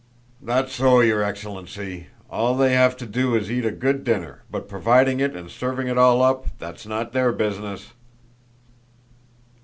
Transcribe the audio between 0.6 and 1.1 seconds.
so,